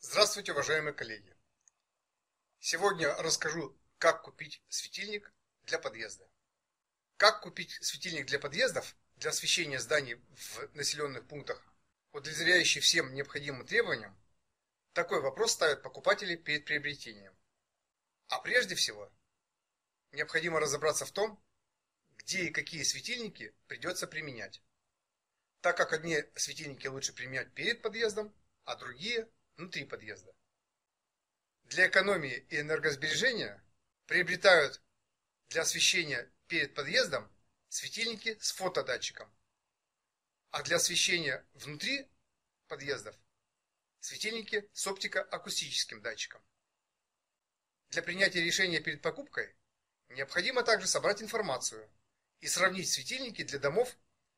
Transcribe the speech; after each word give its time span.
Здравствуйте, 0.00 0.52
уважаемые 0.52 0.94
коллеги! 0.94 1.36
Сегодня 2.60 3.12
расскажу, 3.16 3.76
как 3.98 4.22
купить 4.22 4.62
светильник 4.68 5.32
для 5.64 5.80
подъезда. 5.80 6.30
Как 7.16 7.40
купить 7.40 7.76
светильник 7.82 8.26
для 8.26 8.38
подъездов 8.38 8.94
для 9.16 9.30
освещения 9.30 9.80
зданий 9.80 10.14
в 10.14 10.72
населенных 10.76 11.26
пунктах, 11.26 11.60
удовлетворяющий 12.12 12.80
всем 12.80 13.12
необходимым 13.12 13.66
требованиям? 13.66 14.16
Такой 14.92 15.20
вопрос 15.20 15.54
ставят 15.54 15.82
покупатели 15.82 16.36
перед 16.36 16.64
приобретением. 16.64 17.36
А 18.28 18.38
прежде 18.38 18.76
всего, 18.76 19.12
необходимо 20.12 20.60
разобраться 20.60 21.06
в 21.06 21.10
том, 21.10 21.42
где 22.18 22.44
и 22.44 22.50
какие 22.50 22.84
светильники 22.84 23.52
придется 23.66 24.06
применять. 24.06 24.62
Так 25.60 25.76
как 25.76 25.92
одни 25.92 26.22
светильники 26.36 26.86
лучше 26.86 27.12
применять 27.12 27.52
перед 27.52 27.82
подъездом, 27.82 28.32
а 28.64 28.76
другие 28.76 29.28
внутри 29.58 29.84
подъезда. 29.84 30.32
Для 31.64 31.88
экономии 31.88 32.46
и 32.48 32.60
энергосбережения 32.60 33.62
приобретают 34.06 34.80
для 35.48 35.62
освещения 35.62 36.32
перед 36.46 36.74
подъездом 36.74 37.30
светильники 37.68 38.38
с 38.40 38.52
фотодатчиком, 38.52 39.30
а 40.50 40.62
для 40.62 40.76
освещения 40.76 41.44
внутри 41.54 42.08
подъездов 42.68 43.16
светильники 44.00 44.68
с 44.72 44.86
оптико-акустическим 44.86 46.00
датчиком. 46.00 46.42
Для 47.90 48.02
принятия 48.02 48.42
решения 48.42 48.80
перед 48.80 49.02
покупкой 49.02 49.54
необходимо 50.10 50.62
также 50.62 50.86
собрать 50.86 51.20
информацию 51.20 51.90
и 52.40 52.46
сравнить 52.46 52.90
светильники 52.90 53.42
для 53.42 53.58
домов 53.58 53.94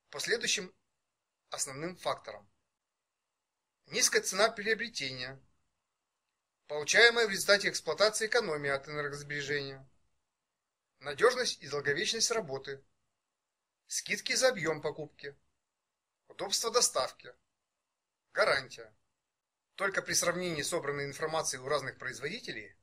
по 0.08 0.18
следующим 0.18 0.74
основным 1.50 1.96
факторам. 1.96 2.50
Низкая 3.90 4.22
цена 4.22 4.48
приобретения. 4.48 5.36
Получаемая 6.68 7.26
в 7.26 7.30
результате 7.30 7.68
эксплуатации 7.68 8.28
экономия 8.28 8.76
от 8.76 8.88
энергосбережения. 8.88 9.84
Надежность 11.00 11.60
и 11.60 11.66
долговечность 11.66 12.30
работы. 12.30 12.84
Скидки 13.88 14.32
за 14.36 14.50
объем 14.50 14.80
покупки. 14.80 15.36
Удобство 16.28 16.70
доставки. 16.70 17.34
Гарантия. 18.32 18.94
Только 19.74 20.02
при 20.02 20.12
сравнении 20.12 20.62
собранной 20.62 21.06
информации 21.06 21.58
у 21.58 21.66
разных 21.66 21.98
производителей 21.98 22.76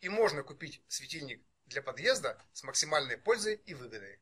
и 0.00 0.08
можно 0.08 0.42
купить 0.42 0.82
светильник 0.88 1.44
для 1.66 1.82
подъезда 1.82 2.42
с 2.54 2.62
максимальной 2.62 3.18
пользой 3.18 3.56
и 3.66 3.74
выгодой. 3.74 4.18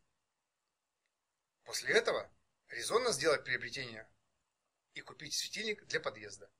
После 1.62 1.94
этого 1.94 2.28
резонно 2.66 3.12
сделать 3.12 3.44
приобретение 3.44 4.10
и 4.96 5.02
купить 5.02 5.34
светильник 5.34 5.84
для 5.86 6.00
подъезда. 6.00 6.50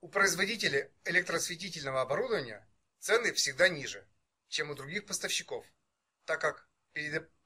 У 0.00 0.08
производителя 0.08 0.92
электросветительного 1.04 2.02
оборудования 2.02 2.68
цены 2.98 3.32
всегда 3.32 3.68
ниже, 3.68 4.06
чем 4.48 4.70
у 4.70 4.74
других 4.74 5.06
поставщиков, 5.06 5.64
так 6.24 6.40
как 6.40 6.68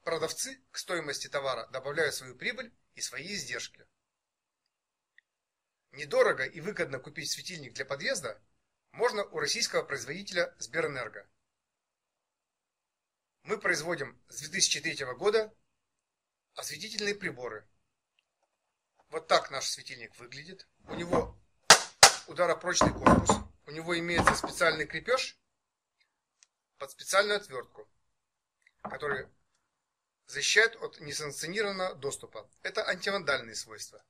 продавцы 0.03 0.59
к 0.71 0.77
стоимости 0.77 1.27
товара 1.27 1.67
добавляют 1.67 2.15
свою 2.15 2.35
прибыль 2.35 2.73
и 2.95 3.01
свои 3.01 3.35
издержки. 3.35 3.87
Недорого 5.91 6.43
и 6.43 6.59
выгодно 6.59 6.99
купить 6.99 7.29
светильник 7.29 7.73
для 7.73 7.85
подъезда 7.85 8.41
можно 8.93 9.23
у 9.25 9.39
российского 9.39 9.83
производителя 9.83 10.55
Сберэнерго. 10.57 11.29
Мы 13.43 13.59
производим 13.59 14.19
с 14.27 14.41
2003 14.49 15.05
года 15.17 15.53
осветительные 16.55 17.13
приборы 17.13 17.67
вот 19.11 19.27
так 19.27 19.51
наш 19.51 19.67
светильник 19.67 20.15
выглядит. 20.17 20.67
У 20.87 20.95
него 20.95 21.37
ударопрочный 22.27 22.93
корпус. 22.93 23.29
У 23.67 23.71
него 23.71 23.97
имеется 23.99 24.33
специальный 24.35 24.87
крепеж 24.87 25.37
под 26.77 26.91
специальную 26.91 27.37
отвертку, 27.37 27.87
который 28.81 29.27
защищает 30.25 30.75
от 30.77 30.99
несанкционированного 31.01 31.95
доступа. 31.95 32.49
Это 32.63 32.87
антивандальные 32.87 33.55
свойства. 33.55 34.03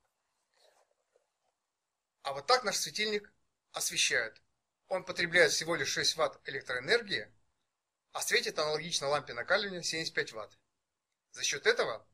А 2.22 2.34
вот 2.34 2.46
так 2.46 2.64
наш 2.64 2.78
светильник 2.78 3.34
освещает. 3.72 4.40
Он 4.88 5.04
потребляет 5.04 5.52
всего 5.52 5.76
лишь 5.76 5.90
6 5.90 6.16
Вт 6.16 6.40
электроэнергии, 6.48 7.28
а 8.12 8.22
светит 8.22 8.60
аналогично 8.60 9.08
лампе 9.08 9.34
накаливания 9.34 9.82
75 9.82 10.34
Вт. 10.34 10.60
За 11.32 11.44
счет 11.44 11.66
этого 11.66 12.06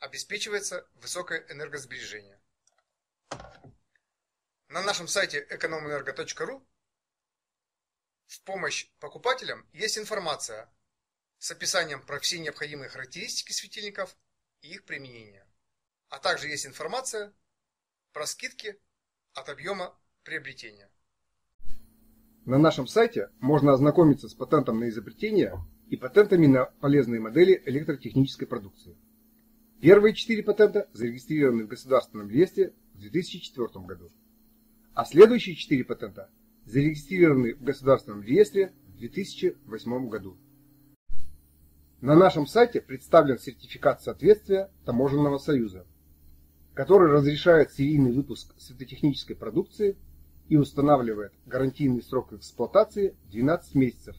обеспечивается 0.00 0.88
высокое 0.96 1.46
энергосбережение. 1.50 2.40
На 4.68 4.82
нашем 4.82 5.06
сайте 5.06 5.46
экономэнерго.ру 5.50 6.66
в 8.26 8.42
помощь 8.42 8.88
покупателям 8.98 9.66
есть 9.72 9.98
информация 9.98 10.72
с 11.38 11.50
описанием 11.50 12.02
про 12.02 12.18
все 12.20 12.38
необходимые 12.38 12.88
характеристики 12.88 13.52
светильников 13.52 14.16
и 14.62 14.68
их 14.68 14.84
применения. 14.84 15.46
А 16.08 16.18
также 16.18 16.48
есть 16.48 16.66
информация 16.66 17.32
про 18.12 18.26
скидки 18.26 18.80
от 19.34 19.48
объема 19.48 19.96
приобретения. 20.24 20.90
На 22.46 22.58
нашем 22.58 22.86
сайте 22.86 23.30
можно 23.38 23.72
ознакомиться 23.72 24.28
с 24.28 24.34
патентом 24.34 24.80
на 24.80 24.88
изобретение 24.88 25.58
и 25.88 25.96
патентами 25.96 26.46
на 26.46 26.64
полезные 26.64 27.20
модели 27.20 27.62
электротехнической 27.66 28.46
продукции. 28.46 28.96
Первые 29.80 30.14
четыре 30.14 30.42
патента 30.42 30.90
зарегистрированы 30.92 31.64
в 31.64 31.68
Государственном 31.68 32.28
реестре 32.28 32.74
в 32.92 32.98
2004 32.98 33.86
году, 33.86 34.10
а 34.92 35.06
следующие 35.06 35.56
четыре 35.56 35.84
патента 35.84 36.28
зарегистрированы 36.66 37.54
в 37.54 37.62
Государственном 37.62 38.22
реестре 38.22 38.74
в 38.88 38.98
2008 38.98 40.08
году. 40.10 40.36
На 42.02 42.14
нашем 42.14 42.46
сайте 42.46 42.82
представлен 42.82 43.38
сертификат 43.38 44.02
соответствия 44.02 44.70
Таможенного 44.84 45.38
союза, 45.38 45.86
который 46.74 47.10
разрешает 47.10 47.72
серийный 47.72 48.12
выпуск 48.12 48.54
светотехнической 48.58 49.34
продукции 49.34 49.96
и 50.50 50.58
устанавливает 50.58 51.32
гарантийный 51.46 52.02
срок 52.02 52.34
эксплуатации 52.34 53.16
12 53.30 53.74
месяцев 53.76 54.16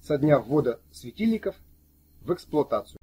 со 0.00 0.18
дня 0.18 0.40
ввода 0.40 0.80
светильников 0.90 1.54
в 2.22 2.32
эксплуатацию. 2.34 2.98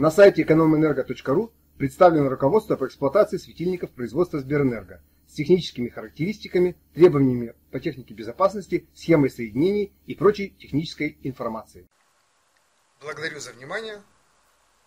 На 0.00 0.10
сайте 0.10 0.44
экономэнерго.ру 0.44 1.52
представлено 1.76 2.30
руководство 2.30 2.74
по 2.76 2.86
эксплуатации 2.86 3.36
светильников 3.36 3.90
производства 3.90 4.40
Сберэнерго 4.40 5.02
с 5.28 5.34
техническими 5.34 5.90
характеристиками, 5.90 6.74
требованиями 6.94 7.54
по 7.70 7.80
технике 7.80 8.14
безопасности, 8.14 8.88
схемой 8.94 9.28
соединений 9.28 9.92
и 10.06 10.14
прочей 10.14 10.56
технической 10.58 11.18
информацией. 11.22 11.86
Благодарю 13.02 13.40
за 13.40 13.52
внимание. 13.52 14.00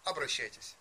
Обращайтесь. 0.03 0.77